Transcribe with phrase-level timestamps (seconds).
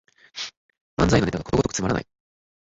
[0.97, 2.07] 漫才のネタがことごとくつまらない